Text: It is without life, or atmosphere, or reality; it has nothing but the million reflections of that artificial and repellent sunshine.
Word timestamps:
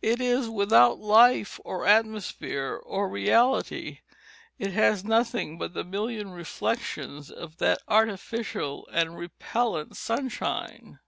It 0.00 0.18
is 0.18 0.48
without 0.48 0.98
life, 0.98 1.60
or 1.62 1.84
atmosphere, 1.86 2.80
or 2.82 3.06
reality; 3.06 3.98
it 4.58 4.72
has 4.72 5.04
nothing 5.04 5.58
but 5.58 5.74
the 5.74 5.84
million 5.84 6.30
reflections 6.30 7.30
of 7.30 7.58
that 7.58 7.82
artificial 7.86 8.88
and 8.90 9.18
repellent 9.18 9.94
sunshine. 9.98 11.00